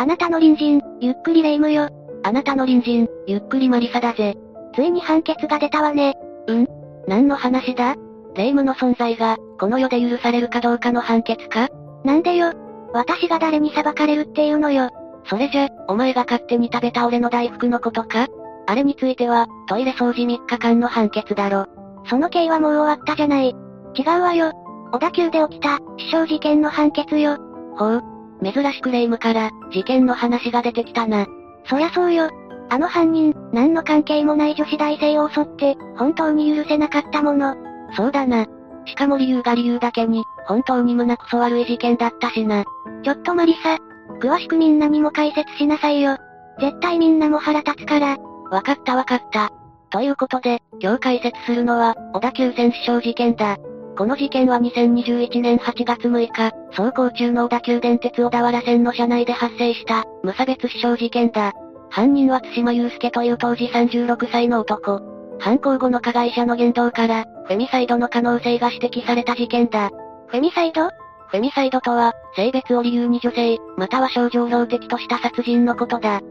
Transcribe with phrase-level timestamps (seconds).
[0.00, 1.90] あなたの隣人、ゆっくりレ夢ムよ。
[2.22, 4.34] あなたの隣人、ゆっくりマリサだぜ。
[4.74, 6.14] ついに判決が出たわね。
[6.46, 6.66] うん？
[7.06, 7.96] 何の話だ？
[8.34, 11.68] 霊夢の存在が、この世で許されるかどうかの判決か？
[12.02, 12.54] なんでよ？
[12.94, 14.88] 私が誰に裁かれるっていうのよ。
[15.26, 18.26] それじゃ、お前が勝手に食べた俺の大福のことか？
[18.68, 21.66] あれについては、トイレ掃除3日間の判決だろ。
[22.08, 23.50] その刑はもう終わったじゃない。
[23.50, 24.52] 違うわよ。
[24.92, 27.36] 小田急で起きた、死傷事件の判決よ。
[27.76, 28.02] ほう。
[28.42, 31.26] 珍しく霊夢から、事件の話が出てきたな。
[31.66, 32.30] そりゃそうよ。
[32.70, 37.56] あの犯人、何の関係もない女子大生を襲って、本当に許せなかったもの。
[37.96, 38.46] そうだな。
[38.86, 42.64] しかも理由が理由だけに、本当に胸くそ悪い事件だったしな。
[43.02, 43.78] ちょっとマリサ。
[44.20, 46.16] 詳しくみんなにも解説しなさいよ。
[46.60, 48.16] 絶対みんなも腹立つから。
[48.50, 49.50] わかったわかった。
[49.90, 53.58] ということで、今日解説するのは、小田急線死傷事件だ。
[54.00, 61.52] この事件は2021年8月6日、走行中の小田急電鉄小田原線の車内で発生した、無差別死傷事件だ。
[61.90, 65.02] 犯人は津島祐介という当時36歳の男。
[65.38, 69.90] 犯行後の加害者の言動から、フェミサイドの可能性が指摘された事件だ。
[70.28, 70.88] フェミサイド？
[71.28, 76.22] フェミサイドとは、性別を理由に女性、または症状標的とした殺人のことだ。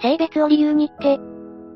[0.00, 1.18] 性別を理由にって、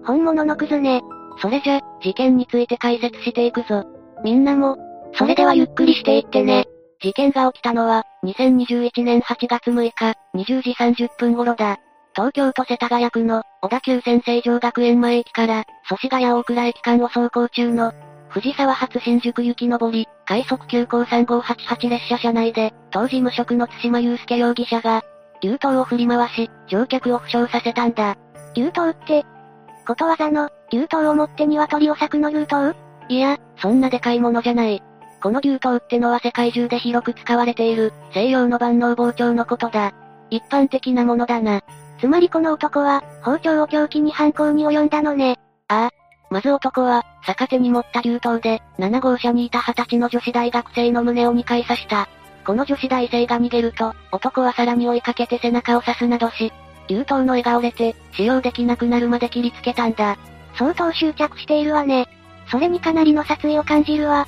[0.05, 1.03] 本物のクズね。
[1.41, 3.83] それじゃ、事件について解説していくぞ。
[4.23, 4.77] みんなも、
[5.15, 6.67] それではゆっくりしていってね。
[7.01, 11.79] 事件が起きたのは、2021年8月6日、20時30分頃だ。
[12.15, 17.93] 東京都世田谷区の、小田急線成城学園前駅から、祖師ヶ谷大倉駅間を走行中の、
[18.29, 25.03] 藤沢発新宿行き上り、快速急行3588列車車内で、当時無職の津島祐介容疑者が、
[25.43, 28.17] 竜刀を振り回し、乗客を負傷させたんだ。
[28.55, 29.25] 竜刀って、
[29.87, 32.75] ことわざの、竜刀を持って鶏を裂くの竜刀？
[33.09, 34.83] いや、そんなでかいものじゃない。
[35.23, 39.93] この竜刀ってのは世界中で広く使われている、西洋の万能包丁のことだ。
[40.31, 41.63] 一般的なものだな。
[42.01, 45.39] つまりこの男は、包丁を凶器に犯行に及んだのね。
[45.69, 45.91] ああ。
[46.29, 52.09] まず男は、逆手に持った竜刀で、7号車にいた20歳の女子大学生の胸を2回刺した。
[52.45, 56.53] この女子大生が逃げると、男はさらに追いかけて背中を刺すなどし、
[56.89, 60.19] 竜刀の柄が折れて、使用できなくなるまで切りつけたんだ。
[60.57, 62.09] 相当執着しているわね。
[62.51, 64.27] それにかなりの殺意を感じるわ。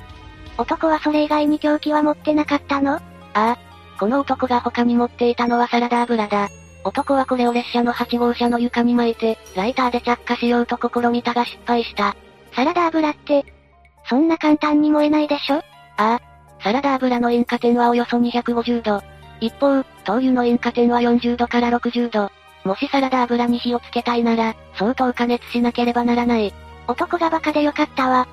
[0.56, 2.94] 男はそれ以外に凶器は持ってなかったの？
[2.94, 3.00] あ
[3.34, 3.58] あ。
[3.98, 6.48] この男が他に持っていたのはサラダ油だ。
[6.84, 12.14] 男はこれを列車の8号車の床に巻いて、ライターで着火しようと試みたが失敗した。
[12.54, 13.44] サラダ油って、
[14.08, 15.56] そんな簡単に燃えないでしょ？
[15.56, 15.62] あ
[15.96, 16.20] あ。
[16.62, 19.02] サラダ油の引火点はおよそ250度。
[19.40, 22.30] 一方、灯油の引火点は40度から60度。
[22.64, 26.54] もしサラダ油に火をつけたいなら、相当加熱しなければならない。
[26.86, 28.28] 男がバカでよかったわ。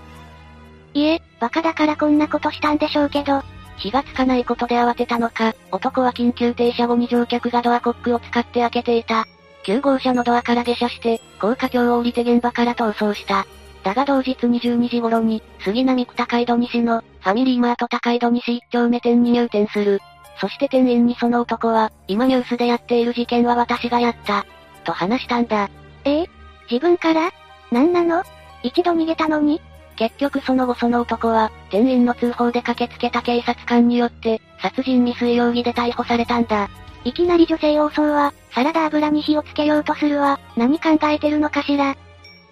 [0.94, 3.42] いえ、バカだからこんなことしたんでしょうけど、
[3.78, 9.26] 火がつかないことで慌てたのか、男は緊急停車後に乗客がドアコックを使って開けていた。
[9.66, 13.46] 9号車のドアから下車して、高架橋を降りて現場から逃走した。
[13.84, 20.02] だが同日22時頃に、杉並区高井戸西の、ファミリーマート高井戸西一丁目店に入店する。
[20.40, 24.46] そして店員にその男は、今ニュースでやっている事件は私がやった。
[24.84, 25.70] と話したんだ。
[26.06, 26.30] ええ
[26.70, 27.32] 自分から？
[27.72, 28.24] なんなの？
[28.64, 29.62] 一度逃げたのに？
[30.02, 36.72] 結局その後その男は、店員の通報で駆けつけた警察官によって、殺人未遂容疑で逮捕されたんだ。
[37.04, 41.96] いきなり女性を襲うわ、サラダ油に火をつけようとするわ、何考えてるのかしら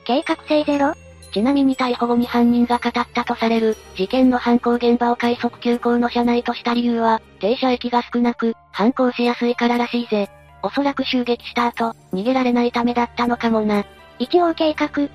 [0.06, 0.94] 計画性ゼロ？
[1.34, 10.30] ちなみに逮捕後に犯人が語ったとされる、事件の犯行現場を快速急行の車内とした理由は、停車駅が少なく、犯行しやすいかららしいぜ。
[10.62, 13.86] おそらく襲撃した後、逃げられないためだったのかもな。
[14.20, 15.10] 一応計画。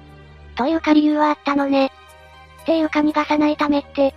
[0.57, 1.93] というか理由はあったのね。
[2.65, 4.15] っていうか逃がさないためって。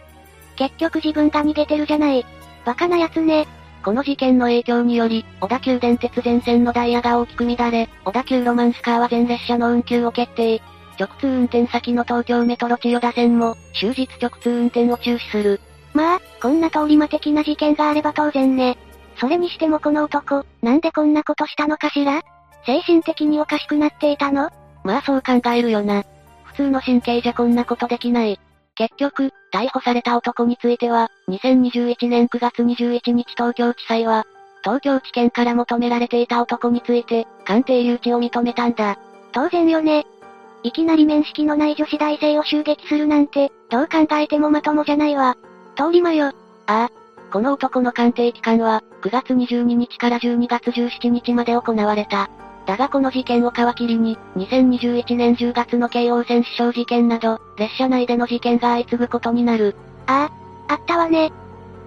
[0.56, 2.26] 結局自分が逃げてるじゃない。
[2.66, 3.46] バカなやつね。
[3.84, 10.62] この事件の影響により、小田急電鉄全線のダイヤが大きく乱れ、小田急ロマンスカーは全列車の運休を決定。
[11.00, 15.62] 直通運転先の東京メトロ千代田線も、終日直通運転を中止する。
[15.94, 18.78] まあ、こんな通り魔的な事件があれば当然ね。
[19.20, 22.24] それにしてもこの男、なんでこんなことしたのかしら？
[22.66, 24.50] 精神的におかしくなっていたの？
[24.84, 26.04] まあそう考えるよな。
[26.58, 28.40] 普通の神経じゃこんなことできない。
[28.74, 34.26] 結局、逮捕された男については、2021年9月21日東京地裁は、
[34.64, 38.98] 東京地検から求められていた男について、鑑定留置を認めたんだ。
[39.34, 40.08] 当然よね。
[40.64, 45.38] いきなり面識のない女子大生を襲撃するなんて、どう考えてもまともじゃないわ。
[45.76, 46.26] 通り魔よ。
[46.26, 46.32] あ
[46.66, 46.90] あ。
[47.32, 52.32] この男の鑑定期間は、9月22日から12月17日まで行われた。
[52.68, 59.78] だがこの事件を皮切りに、2021年10月の京王線死傷事件など、列車内での事件が相次ぐことになる。
[60.06, 60.30] あ
[60.68, 61.32] あ、あったわね。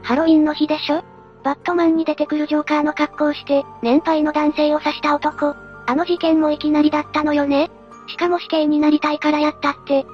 [0.03, 1.05] ハロウィンの日でしょ？
[1.45, 5.55] バットマンに出てくるジョーカーの格好をして、年配の男性を刺した男。
[5.87, 7.71] あの事件もいきなりだったのよね。
[8.09, 10.07] しかも死刑になりたいからやったって。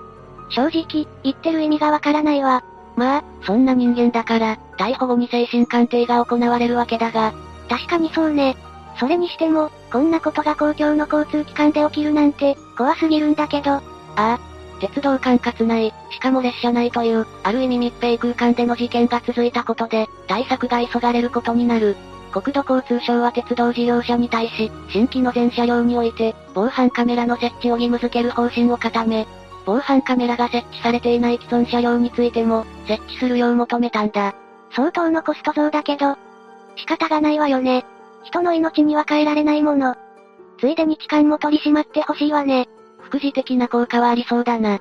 [0.51, 2.65] 正直、言ってる意味がわからないわ。
[2.97, 7.33] まあ、そんな人間だから、逮捕後に精神鑑定が行われるわけだが。
[7.69, 8.57] 確かにそうね。
[8.99, 13.73] それにしても、こんなことが公共の交通機関で起きるなんて、怖すぎるんだけど。
[13.73, 13.83] あ
[14.17, 14.39] あ。
[14.81, 21.97] 鉄道管轄内、しかも列車内という、ある意味密閉空間での事件が続いたことで、対策が急がれることになる。
[22.33, 29.27] 国土交通省は鉄道事業者に対し、新規の全車両において、防犯カメラの設置を義務付ける方針を固め、
[29.65, 34.35] 防犯カメラが設置されていない既存車両についても、設置するよう求めたんだ。
[34.73, 36.17] 相当のコスト増だけど、
[36.77, 37.87] 仕方がないわよね。
[38.27, 39.95] 人の命には変えられないもの。
[40.59, 42.69] ついでに痴漢も取り締まってほしいわね。
[42.99, 44.81] 副次的な効果はありそうだな。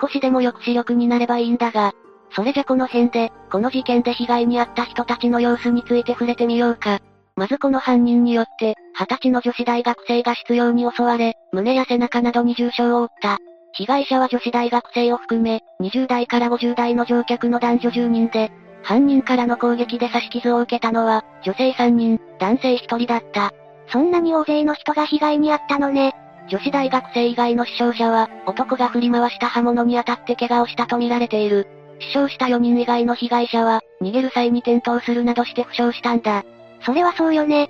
[0.00, 1.92] 少しでも抑止力になればいいんだが。
[2.30, 6.98] それじゃこの辺で、この事件で被害に遭った人たちの様子について触れてみようか。
[7.36, 13.38] まずこの犯人によって、二十歳の女子大学生が執拗に襲われ、胸や背中などに重傷を負った。
[13.72, 18.50] 被害者は女子大学生を含め、20代から50代の乗客の男女10人で、
[18.86, 23.52] 犯人からの攻撃で刺し傷を受けたのは、女性3人、男性1人だった。
[23.88, 26.14] そんなに大勢の人が被害に遭ったのね。
[26.48, 31.66] 女子大学生以外の死傷者は、男が振り回した刃物に当たって怪我をしたとみられている。
[31.98, 36.44] 死傷した4人以外の被害者は、逃げる際に転倒するなどして負傷したんだ。
[36.82, 37.68] それはそうよね。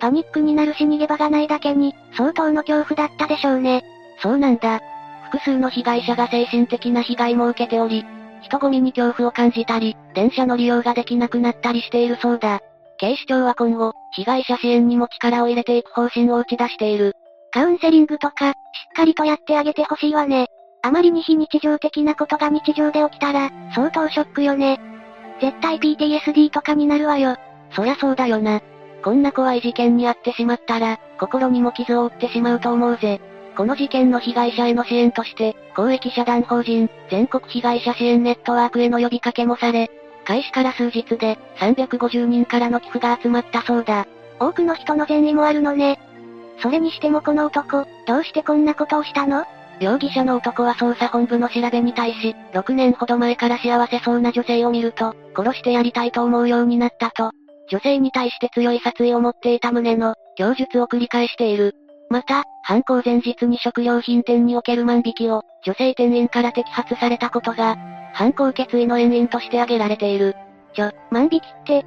[0.00, 3.84] パニックになるし逃げ場がないだけに、相当の恐怖だったでしょうね。
[4.22, 4.80] そうなんだ。
[5.30, 8.06] 複数の被害者が精神的な被害も受けており、
[8.42, 12.60] 人混みに恐怖を感じたり、電車の利用ができなくなったりしているそうだ。
[12.98, 17.14] 警視庁は今後、被害者支援にも力を入れていく方針を打ち出している。
[17.52, 18.54] カウンセリングとか、しっ
[18.94, 20.46] かりとやってあげてほしいわね。
[20.82, 24.80] あまりに非日常的なことが日常で起きたら、相当ショックよね。
[25.40, 27.36] 絶対 PTSD とかになるわよ。
[27.72, 28.60] そりゃそうだよな。
[29.02, 33.20] こんな怖い事件に遭ってしまったら、心にも傷を負ってしまうと思うぜ。
[33.56, 39.90] この事件の被害者への支援として、公益社団法人、全国被害者支援ネットワークへの呼びかけもされ、
[40.26, 44.06] 開始から数日で、350人からの寄付が集まったそうだ。
[44.38, 45.98] 多くの人の善意もあるのね。
[46.60, 49.44] それにしてもこの男、どうしてこんなことをしたの？
[49.80, 57.32] 容疑者の男は捜査本部の調べに対し、6年ほど前から幸せそうな女性を見ると、殺してやりたいと思うようになったと、
[57.70, 61.74] 女性に対して強い殺意を持っていた旨の、供述を繰り返している。
[62.08, 67.76] また、犯行前日に食料品店における万引きを、女性店員から摘発されたことが、
[68.12, 70.36] 犯行決意の遠因として挙げられている。
[70.74, 71.84] ちょ、万引きって、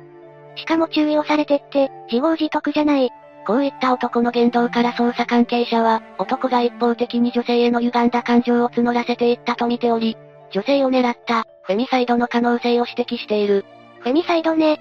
[0.56, 3.10] しかも注意をされてって、自業自得じゃない。
[3.48, 10.18] こういった男の言動から捜査関係者は、男が一方的に女性への歪んだ感情を募らせていったと見ており、
[10.52, 13.66] 女性を狙った、フェミサイドの可能性を指摘している。
[14.02, 14.80] フェミサイドね。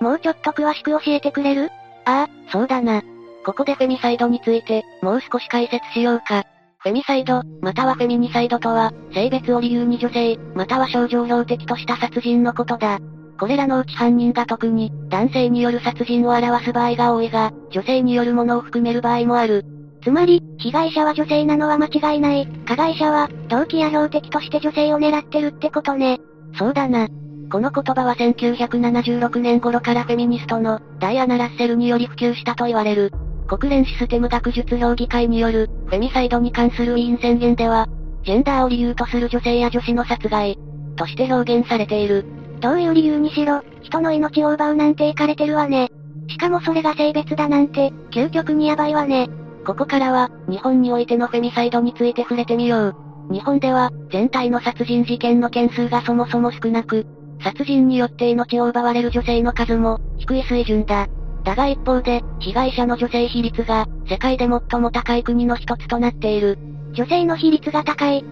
[0.00, 1.70] もうちょっと詳しく教えてくれる？
[2.04, 3.02] ああ、そうだな。
[3.44, 6.44] ここでフェミサイドについて、もう少し解説しようか。
[6.78, 12.98] フェミサイド、またはフェミニサイドとは、性別を理由に女性、または症状標的とした殺人のことだ。
[13.38, 19.64] これらのうち犯人が特に、男性による殺人を表す場合が多いが、女性によるものを含める場合もある。
[20.02, 22.46] つまり、被害者は女性なのは間違いない。
[22.66, 26.20] 加害者は、動機や標的として女性を狙ってるってことね。
[26.56, 27.08] そうだな。
[27.50, 33.12] この言葉は1976年頃からフェミニストの、ダイアナ・ラッセルにより普及したと言われる。
[33.58, 37.86] 国連システム学術評議会による、フェミサイドに関する委員宣言では、
[38.24, 40.58] ジェンダーを理由とする女性や女子の殺害、
[40.96, 42.24] として表現されている。
[42.60, 45.90] どういう理由にしろ、人の命を奪うなんていかれてるわね。
[46.28, 49.28] しかもそれが性別だなんて、究極にヤバいわね。
[49.66, 52.96] ここからは、日本においてのフェミサイドについて触れてみよう。
[53.30, 57.06] 日本では、全体の殺人事件の件数がそもそも少なく、
[57.42, 61.06] 殺人によって命を奪われる女性の数も、低い水準だ。
[61.44, 66.58] だが一方で、被害者の女性比率が、世界で最も高い国の一つとなっている。
[66.92, 68.24] 女性の比率が高い。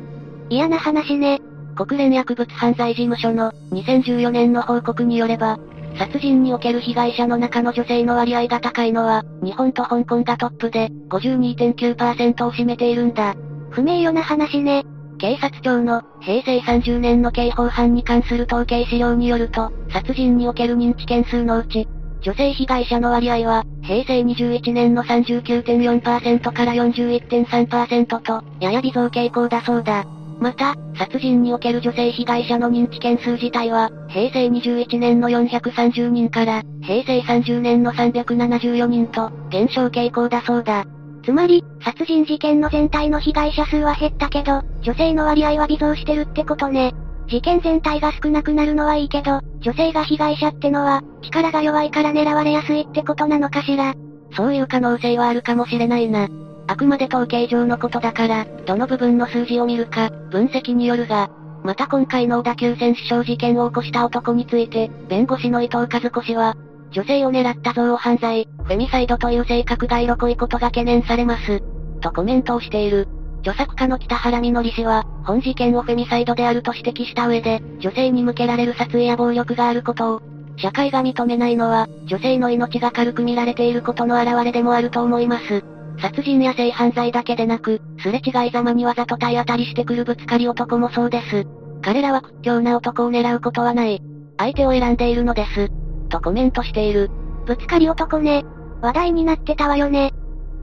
[0.48, 1.40] 嫌な話ね。
[1.74, 5.58] 国連薬物犯罪事務所の2014年の報告によれば、
[5.96, 13.34] 殺人における被害者の中の女性の割合が高いのは、日本と香港がトップで、52.9%を占めているんだ。
[13.70, 14.84] 不名誉な話ね。
[15.18, 21.86] 警察庁の平成30年の刑法犯に関する統計資料によると、殺人における認知件数のうち、
[22.22, 30.04] 女性被害者の割合は、平成21年の39.4%から41.3%と、やや微増傾向だそうだ。
[30.38, 40.84] また、殺人における女性被害者の認知件数自体は、平成21年の430人から、平成30年の374人と、減少傾向だそうだ。
[41.22, 46.94] つまり、殺人事件の全体の被害者数は減ったけど、女性の割合は微増してるってことね。
[47.30, 53.94] 事件全体が少なくなるのはいいけど、女性が被害者ってのは、力が弱いから狙われやすいってことなのかしら。
[54.36, 56.28] そういう可能性はあるかもしれないな。
[56.66, 61.30] あくまで統計上のことだから、どの部分の数字を見るか、分析によるが、
[61.62, 66.56] また今回の小田急線死傷事件を起こした男について、弁護士の伊藤和子氏は、
[66.90, 71.62] 女性を狙った憎悪犯罪、フェミサイドという性格が色濃いことが懸念されます。
[72.00, 73.06] とコメントをしている。
[73.40, 80.22] 著作家の北原みのり氏は、本事件をフェミサイドであると指摘した上で、女性に向けられる殺意や暴力があることを、
[80.58, 85.64] 社会が認めないのは、女性の命が軽く見られていることの表れでもあると思います。
[86.00, 91.46] 殺人や性犯罪だけでなく、すれ違いざまにわざと体当たりしてくるぶつかり男もそうです。
[91.82, 94.02] 彼らは屈強な男を狙うことはない。
[94.36, 95.70] 相手を選んでいるのです。
[96.08, 97.10] とコメントしている。
[97.46, 98.44] ぶつかり男ね。
[98.82, 100.12] 話題になってたわよね。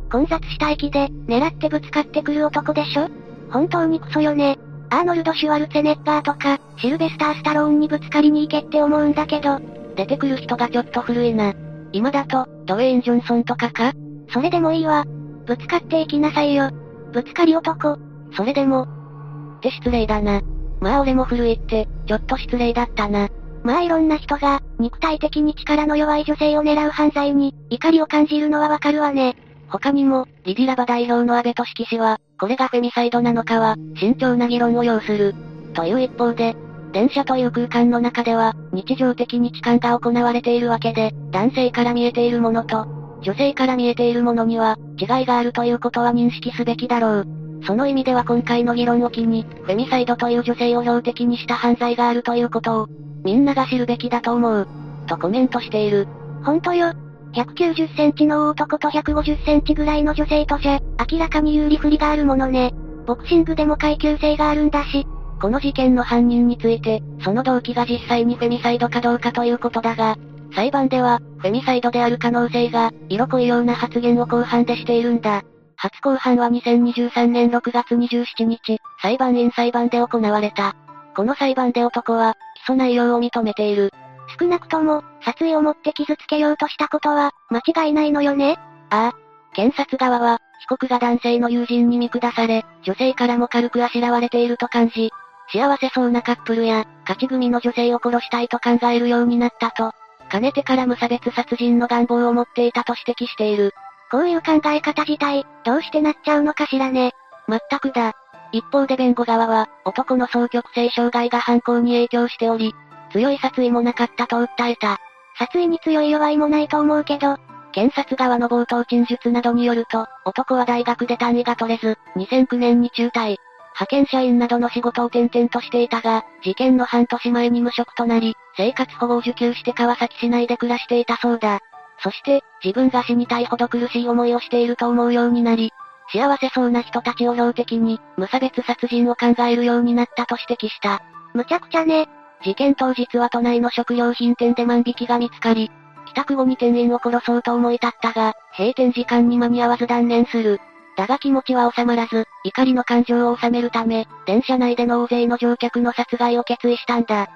[0.08, 3.10] 混雑した駅で、狙ってぶつかってくる男でしょ？
[3.52, 4.58] 本当にクソよね。
[4.90, 9.60] アーノルド・シュワルツェネッガーとか、シルベスター・スタローンにぶつかりに行けって思うんだけど、
[9.96, 11.54] 出てくる人がちょっと古いな。
[11.92, 13.94] 今だと、ドウェイン・ジョンソンとかか？
[14.30, 15.06] それでもいいわ。
[15.46, 16.70] ぶつかっていきなさいよ。
[17.12, 17.98] ぶつかり男。
[18.36, 18.84] それでも。
[18.84, 20.42] って失礼だな。
[20.80, 23.30] まあ俺も古いって、ちょっと失礼だったな。
[23.64, 29.36] まあいろんな人が、肉体的に力の弱い女性を狙う犯罪に、怒りを感じるのはわかるわね。
[29.69, 35.36] 他にも、リディラバ代表の安倍俊樹氏は、これがフェミサイドなのかは、慎重な議論を要する。
[35.74, 36.55] という一方で、
[36.93, 42.88] 電車という空間の中では、日常的に痴漢が行われているわけで、男性から見えているものと、
[43.21, 47.27] 女性から見えているものには、違いがあるということは認識すべきだろう。
[47.65, 52.88] その意味では今回の議論を機に、フェミサイドという女性を標的にした犯罪があるということを、
[53.24, 54.67] みんなが知るべきだと思う。
[55.07, 56.07] とコメントしている。
[56.43, 56.93] ほんとよ。
[57.34, 60.79] 190センチの男と150センチぐらいの女性とじゃ、
[61.12, 62.74] 明らかに有利不利があるものね。
[63.05, 65.05] ボクシングでも階級性があるんだし。
[65.39, 70.15] この事件の犯人について、その動機が実際にフェミサイドかどうかということだが、
[70.55, 75.43] 裁判では、フェミサイドである可能性が、色濃いような発言を公判でしているんだ。
[75.75, 80.75] 初公判は2023年6月27日、裁判員裁判で行われた。
[81.15, 83.91] この裁判で男は、起訴内容を認めている。
[84.39, 88.57] 少なくとも、殺意を持って傷つけようとしたことは、間違いないのよね？
[88.89, 89.13] ああ。
[89.53, 95.12] 検察側は、被告が男性の友人に見下され、女性からも軽くあしらわれていると感じ、
[95.51, 99.91] 幸せそうなカップルや、勝ち組の女性を殺したいと考えるようになったと、
[100.29, 103.74] かねてから無差別殺人の願望を持っていたと指摘している。
[104.10, 107.12] こういう考え方自体、どうしてなっちゃうのかしらね？
[107.48, 108.13] まったくだ。
[108.53, 112.74] 一方で弁護側は、男の双極性障害が犯行に影響しており、
[113.12, 115.00] 強い殺意もなかったと訴えた。
[115.38, 117.38] 殺意に強い弱いもないと思うけど、
[117.72, 123.38] 検察側の冒頭陳述などによると、男は大学で単位が取れず、2009年に中退。
[123.79, 131.60] 派遣社員などの仕事を転々としていたが、事件の半年前に無職となり、生活保護を受給して川崎市内で暮らしていたそうだ。
[132.00, 135.72] そして、自分が死にたいほど苦しい思いをしていると思うようになり、
[136.12, 141.03] 幸せそうな人たちを標的に、無差別殺人を考えるようになったと指摘した。
[141.36, 142.10] むちゃくちゃね。
[142.44, 145.72] 事件当日は都内の食料品店で万引きが見つかり、
[146.06, 150.60] 帰宅後に店員を殺そうと思い立ったが、閉店時間に間に合わず断念する。
[150.96, 157.27] だが気持ちは収まらず、怒りの感情を収めるため、電車内での大勢の乗客の殺害を決意したんだ。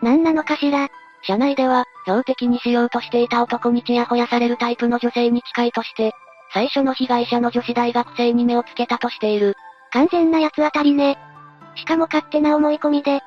[0.00, 0.88] 何なのかしら？
[1.24, 6.12] 車内では、標的にしようとしていた男にちやほやされるタイプの女性に近いとして、
[6.52, 9.54] 最初の被害者の女子大学生に目をつけたとしている。
[9.92, 11.18] 完全な八つ当たりね。
[11.76, 13.20] しかも勝手な思い込みで。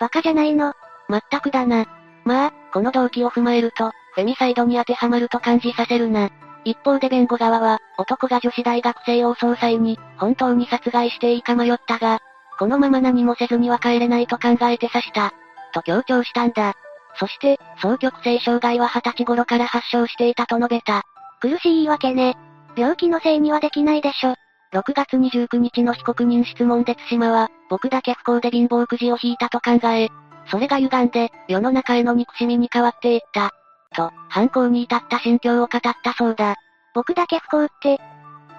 [0.00, 0.74] バカじゃないの。
[1.08, 1.86] まったくだな。
[2.24, 6.30] まあ、この動機を踏まえると、フェミサイドに当てはまると感じさせるな。
[6.64, 12.20] 一方で弁護側は、男が女子大学生を襲う際に、本当に殺害していいか迷ったが、
[12.58, 15.32] このまま何もせずには帰れないと考えて刺した。
[15.72, 16.74] と強調したんだ。
[17.18, 21.02] そして、双極性障害は二十歳頃から発症していたと述べた。
[21.40, 22.36] 苦しい言い訳ね。
[22.76, 24.34] 病気のせいにはできないでしょ。
[24.72, 30.08] 6月29日の被告人質問で対馬は、僕だけ不幸で貧乏くじを引いたと考え、
[30.50, 33.52] それが歪んで、世の中への憎しみに変わっていった。
[33.94, 36.56] と、犯行に至った心境を語ったそうだ。
[36.94, 38.00] 僕だけ不幸って、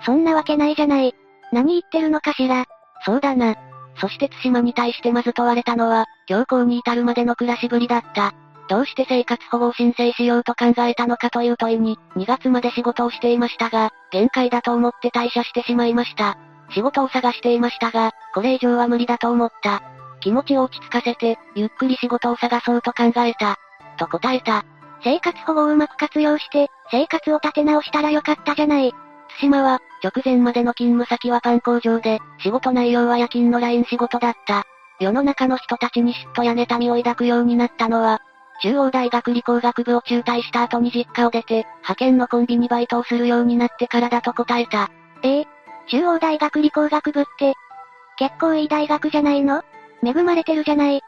[0.06, 1.14] そんなわけないじゃない。
[1.52, 2.66] 何言ってるのかしら。
[3.06, 3.56] そうだな。
[4.00, 8.34] そして対馬に対してまず問われたのは、強行に至るまでの暮らしぶりだった。
[8.70, 16.38] どうして生活保護を申請しようと考えたのかという問いに、2月まで仕事をしていましたが、限界だと思って退社してしまいました。
[16.70, 19.82] 仕事を探していましたが、これ以上は無理だと思った。
[20.20, 23.58] 気持ちを落ち着かせて、ゆっくり仕事を探そうと考えた。
[23.98, 24.64] と答えた。
[25.04, 28.94] 生活保護をうまく活用して、生活を立て直したらよかったじゃない。
[29.30, 34.64] 津島は、直前までの勤務先はパン工場で、仕事内容は夜勤のライン仕事だった。
[35.00, 38.22] 世の中の人たちに嫉妬や妬みを抱くようになったのは、
[38.62, 44.90] 中央大学理工学部を中退した後に実家を出て、派遣のコンビニバイトをするようになってからだと答えた。
[45.24, 45.48] ええ
[45.88, 47.56] 中央大学理工学部って、
[48.18, 49.64] 結構いい大学じゃないの？
[50.04, 51.02] 恵まれてるじゃない。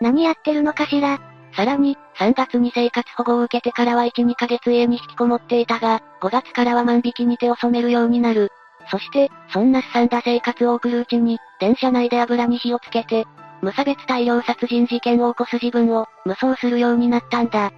[0.00, 1.18] 何やってるのかしら？
[1.54, 8.50] さらに、3月に生活保護を受けてからは1、2ヶ月家に引きこもっていたが、5月からは万引きに手を染めるようになる。
[8.90, 13.26] そして、そんなすさんだ生活を送るうちに、電車内で油に火をつけて、
[13.62, 17.72] 無差別大量殺人事件を起こす自分を、無双するようになったんだ。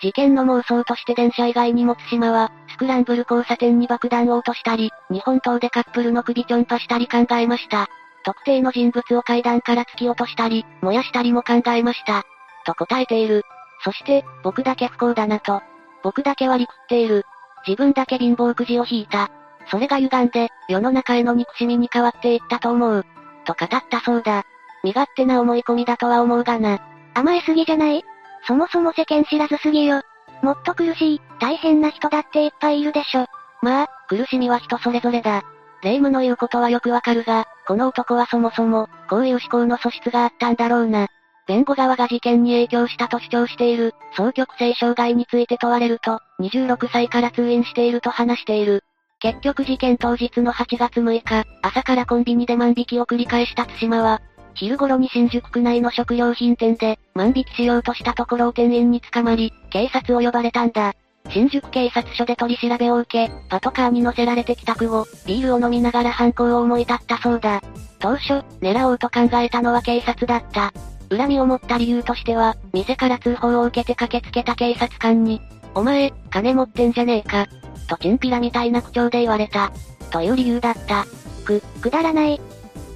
[0.00, 7.88] 事件の妄想として電車以外にも津島は、スクランブル交差点に爆弾を落としたり、日本刀でカップルの首ちょんぱしたり考えました。
[8.24, 12.22] 特定の人物を階段から突き落としたり、燃やしたりも考えました。
[12.64, 13.42] と答えている。
[13.82, 15.62] そして、僕だけ不幸だなと。
[16.02, 17.24] 僕だけ割り食っている。
[17.66, 19.30] 自分だけ貧乏くじを引いた。
[19.70, 23.04] それが歪んで、世の中への憎しみに変わっていったと思う。
[23.48, 24.44] と語ったそうだ。
[24.84, 26.78] 身勝手な思い込みだとは思うがな。
[27.14, 28.04] 甘えすぎじゃない？
[28.46, 30.02] そもそも世間知らずすぎよ。
[30.42, 33.26] もっと苦しい、大変な人だっていっぱいいるでしょ。
[33.62, 35.42] まあ、苦しみは人それぞれだ。
[35.82, 41.08] 霊夢の言うことはよくわかるが、この男はそもそも、こういう思考の素質があったんだろうな。
[41.46, 48.84] 弁護側が事件に影響したと主張している、双極性障害について問われると、26歳から通院していると話している。
[49.20, 54.22] 結局事件当日の8月6日、朝からコンビニで万引きを繰り返した津島は、
[54.54, 60.94] 昼頃に新宿区内の食料品店で、万引きしようとしたところを店員に捕まり、警察を呼ばれたんだ。
[61.30, 67.60] 新宿警察署で取り調べを受け、パトカーに乗せられて帰宅後、ビールを飲みながら犯行を思い立ったそうだ。
[67.98, 70.72] 当初、狙おうと考えたのは警察だった。
[71.10, 75.40] 恨みを持った理由としては、店から通報を受けて駆けつけた警察官に、
[75.74, 77.48] お前、金持ってんじゃねえか、
[77.88, 79.72] とチンピラみたいな口調で言われた。
[80.10, 81.06] という理由だった。
[81.44, 82.40] く、くだらない。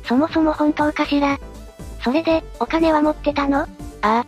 [0.06, 1.38] そもそも本当かしら。
[2.04, 3.60] それで、お金は持ってたの？
[3.60, 3.66] あ
[4.02, 4.26] あ。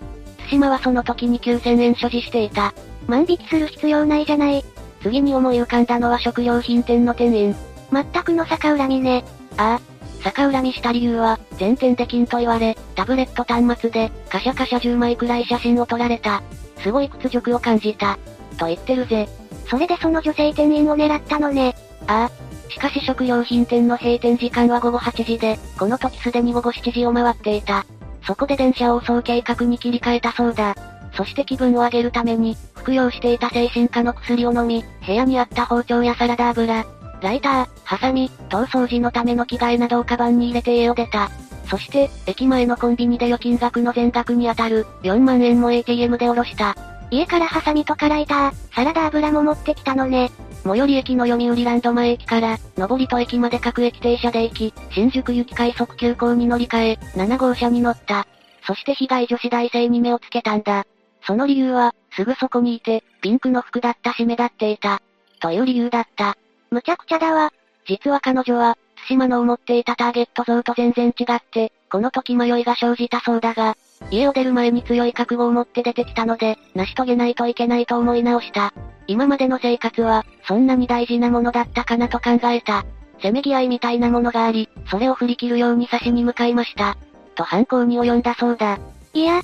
[0.48, 2.74] 対馬はその時に9000円所持していた。
[3.06, 4.64] 万引きする必要ないじゃない。
[5.02, 7.54] 次に思い浮かんだのは食料品店の店員。
[7.92, 9.24] 全くの逆恨みね。
[9.56, 9.80] ああ。
[10.24, 16.42] 逆恨みした理由は、全店で金と言われ、タブレット端末で、カシャカシャ10枚くらい写真を撮られた。
[16.82, 18.18] すごい屈辱を感じた。
[18.56, 19.28] と言ってるぜ。
[19.66, 21.74] それでその女性店員を狙ったのね。
[22.06, 22.70] ああ。
[22.70, 27.86] しかし食料品店の閉店時間は午後8時で、この時すでに午後7時を回っていた。
[28.26, 30.74] そこで電車を襲う計画に切り替えたそうだ。
[31.16, 36.84] そして気分を上げるために、服用していた精神科の薬を飲み、部屋にあった包丁やサラダ油、
[37.20, 41.30] ライター、ハサミ、逃走時のための着替えなどをカバンに入れて家を出た。
[41.70, 46.76] そして、駅前のコンビニで預金額の全額に当たる、4万円も ATM で下ろした。
[47.14, 50.32] 家からハサミとかライター、サラダ油も持ってきたのね。
[50.64, 58.26] 最寄り駅の読売ランド前駅から、上りと駅まで各駅停車で行き、新宿行き快速急行に乗り換え、7号車に乗った。
[58.66, 60.86] そして被害女子大生に目をつけたんだ。
[61.24, 65.00] その理由は、すぐそこにいて、ピンクの服だったし目立っていた。
[65.40, 66.36] という理由だった。
[66.70, 67.52] むちゃくちゃだわ。
[67.86, 73.76] 実は彼女は、対馬の思っていたターゲット像と全然違って、この時迷いが生じたそうだが、
[74.10, 78.72] 家を出る前に強い覚悟を持って出てきたので、成し遂げないといけないと思い直した。
[79.06, 82.84] 今までの生活は、そんなに大事なものだったかなと考えた。
[83.22, 86.96] せめぎ合いみたいなものがあり、それを振り切るように差しに向かいました。
[87.34, 88.78] と犯行に及んだそうだ。
[89.12, 89.42] いや、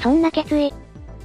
[0.00, 0.72] そんな決意、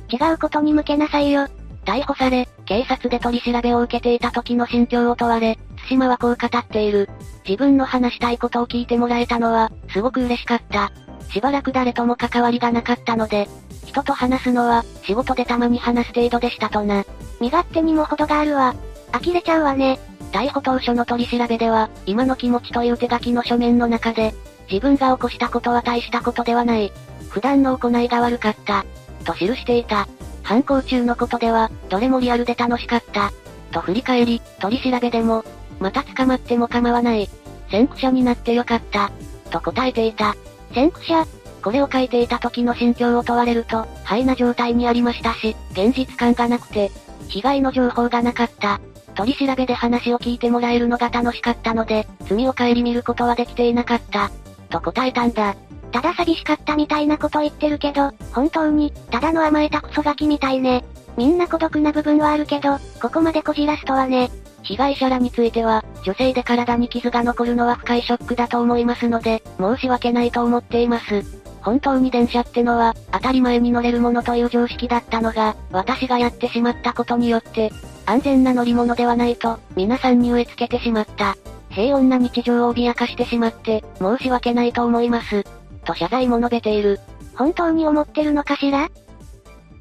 [0.10, 1.48] 違うことに向けなさいよ。
[1.86, 7.10] 逮捕され、警察で取り調べを受けていた時の心境を問われ、対馬はこう語っている。
[7.48, 10.92] 自分の話したいことを聞いてもらえたのは、すごく嬉しかった。
[11.32, 13.48] しばらく誰とも関わりがなかったので、
[13.86, 17.06] 人と話すのは、仕事でたまに話す程度でしたとな。
[17.40, 18.76] 身勝手にも程があるわ。
[19.12, 20.00] 呆れちゃうわね。
[20.32, 24.34] 逮捕当初の取り調べでは、今の気持ちという手書きの書面の中で、
[24.70, 26.92] 自分が起こしたことは大したことではない。
[27.30, 28.86] 普段の行いが悪かった。
[29.24, 30.08] と記していた。
[30.42, 33.32] 犯行中のことでは、どれもリアルで楽しかった。
[33.72, 35.44] と振り返り、取り調べでも、
[35.80, 37.30] また捕まっても構わない。
[37.70, 39.12] 先駆者になってよかった。
[39.50, 40.36] と答えていた。
[40.74, 41.26] 先駆者
[41.64, 46.92] これを書いていた時の心境を問われると、イな状態にありましたし、現実感がなくて、
[47.30, 48.82] 被害の情報がなかった。
[49.16, 54.32] 取り調べで話を聞いてもらえるのが楽しかったので、罪を顧みることはできていなかった。
[54.70, 55.56] と答えたんだ。
[55.92, 60.84] ただ寂しかったみたいなこと言ってるけど、本当に、ただの甘えたクソガキみたいね。
[61.16, 64.32] みんな孤独な部分はあるけど、ここまでこじらすとはね。
[64.64, 71.24] 被害者らについては、女性で体に傷が残るのは深いショックだと思いますので、申し訳ないと思っています。
[71.62, 77.72] 本当に電車ってのは、当たり前に乗れるものという常識だったのが、私がやってしまったことによって、
[78.06, 81.38] 安全な乗り物ではないと、皆さんに植え付けてしまった。
[81.70, 85.44] 平穏な日常を脅かしてしまって、申し訳ないと思います。
[85.86, 87.00] と謝罪も述べている。
[87.36, 88.90] 本当に思ってるのかしら？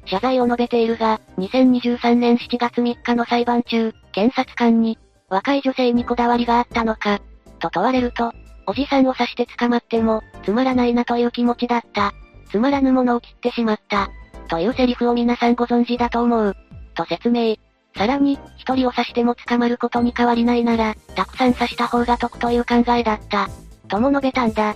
[0.05, 4.97] 謝罪を述べているが、2023年7月3日の裁判中、検察官に、
[5.29, 7.19] 若い女性にこだわりがあったのか、
[7.59, 8.31] と問われると、
[8.65, 12.13] おじさんを刺して捕まっても、つまらないなという気持ちだった。
[12.49, 14.09] つまらぬものを切ってしまった。
[14.47, 16.55] というセリフを皆さんご存知だと思う。
[16.93, 17.55] と説明。
[17.97, 23.49] さらに、一人を刺しても捕まることに変わりないなら、たくさん刺した方が得という考えだった。
[23.87, 24.75] とも述べたんだ。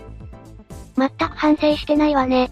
[0.98, 2.52] 全く反省してないわね。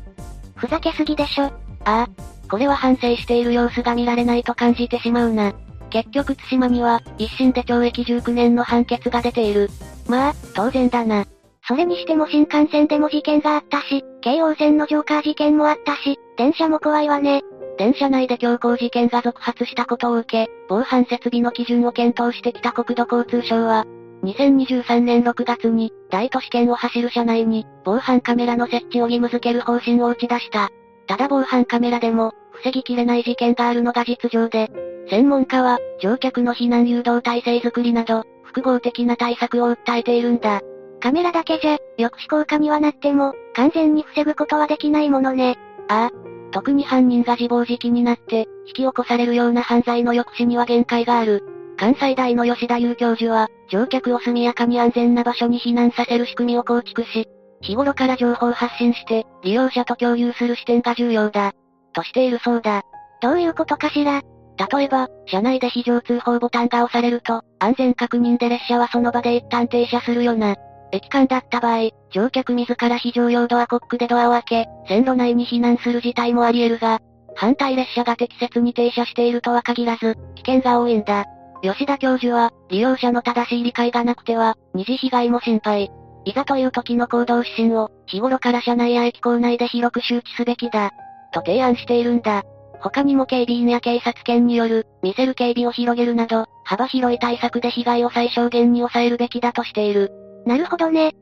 [0.55, 1.45] ふざけすぎでしょ。
[1.45, 1.51] あ
[1.85, 2.07] あ。
[2.49, 5.53] これは反省している様子が見られないと感じてしまうな。
[5.95, 9.69] 結局対馬には、一審で懲役19年の判決が出ている。
[10.09, 11.23] まあ、当然だな。
[11.65, 17.43] それにしても新幹線でも事件があったし、京王線のジョーカー事件もあったし、電車も怖いわね。
[17.77, 23.85] 電車内で強行事件が続発したことを受け、防犯設備の基準を検討してきた国土交通省は、
[24.25, 30.71] 2023年6月に、大都市圏を走る車内に、防犯カメラの設置を義務付ける方針を打ち出した。
[31.07, 34.69] ただ防犯カメラでも、防ぎきれない事件があるのが実情で、
[35.09, 40.61] 専門家は、乗客の避難誘導体制づくりなど、複合的な対策を訴えているんだ。
[40.99, 45.57] カメラだけじゃ、抑止効果にはなっても、完全に防ぐことはできないものね。
[45.87, 46.35] ああ。
[46.51, 51.43] 特に犯人が自暴自棄になって、引き起こされるような犯罪の抑止には限界がある。
[51.77, 57.27] 関西大の吉田優教授は、乗客を速やかに安全な場所に避難させる仕組みを構築し、
[57.61, 61.53] 日頃から情報発信して、利用者と共有する視点が重要だ。
[61.93, 62.81] としているそうだ。
[63.21, 64.21] どういうことかしら？
[64.57, 70.55] 例えば、車内で非常通報ボタンが押されると、安全確認で列車はその場で一旦停車するよな。
[70.91, 76.99] 駅間だった場合、乗客自ら非常用ドアコックでドアを開け、線路内に避難する事態もあり得るが、
[77.35, 81.25] 反対列車が適切に停車しているとは限らず、危険が多いんだ。
[81.61, 85.91] 吉田教授は、利用者の正しい理解がなくては、二次被害も心配。
[86.25, 90.91] いざという時の行動指針を、日頃から車内や駅構内で広く周知すべきだ。
[91.31, 92.43] と提案しているんだ。
[92.81, 100.11] 他にも警備員や警察犬による、見せる警備を広げるなど、幅広い対策で被害を最小限に抑えるべきだとしている。
[100.45, 101.13] なるほどね。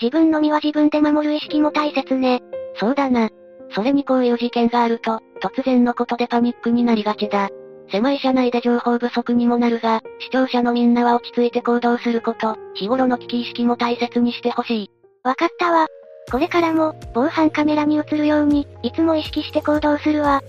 [0.00, 2.42] 自分の身は自分で守る意識も大切ね。
[2.76, 3.28] そうだな。
[3.72, 7.50] それにこういう事件があると、突然のことでパニックになりがちだ。
[7.90, 14.90] 狭い車内で情報不足にもなるが、視聴者のみんなは落ち着いて行動すること、日頃の危機意識も大切にしてほしい。
[15.24, 15.86] わかったわ。
[16.30, 20.42] これからも、防犯カメラに映るように、いつも意識して行動するわ。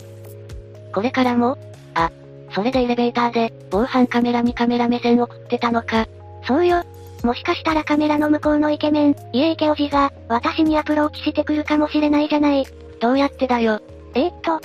[0.94, 1.58] これからも
[1.96, 2.12] あ、
[2.54, 6.06] それでエレベーターで、防犯カメラにカメラ目線送ってたのか。
[6.48, 6.84] そうよ。
[7.24, 12.66] もしかしたらカメラの向こうのイケメン、家池おじが、私にアプローチしてくるかもしれないじゃない。
[13.00, 13.80] どうやってだよ。
[14.14, 14.60] えー、っと、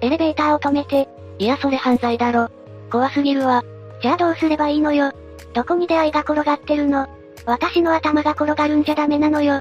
[0.00, 1.08] エレベーターを止めて。
[1.42, 2.48] いやそれ犯罪だろ。
[2.88, 3.64] 怖すぎるわ。
[4.00, 5.10] じゃあどうすればいいのよ。
[5.54, 7.08] どこに出会いが転がってるの？
[7.46, 9.60] 私の頭が転がるんじゃダメなのよ。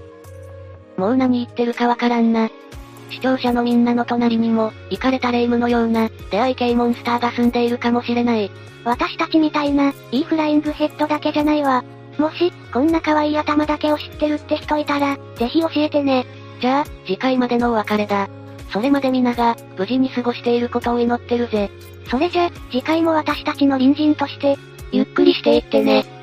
[0.95, 2.51] もう何言ってるかわからんな。
[3.09, 8.51] 視聴者のみんなの隣にも、イカれた霊夢のような、出会い系モンスターが住んでいるかもしれない。
[8.85, 11.83] 私たちみたいな、いいフライングヘッドだけじゃないわ。
[12.19, 16.27] もし、こんな可愛い頭だけを知ってるって人いたら、ぜひ教えてね。
[16.61, 18.29] じゃあ、次回までのお別れだ。
[18.71, 21.69] それまで皆が、無事に過ごしていることを祈ってるぜ。
[22.09, 24.57] それじゃ、次回も私たちの隣人として、
[24.91, 26.20] ゆっくりしていってね。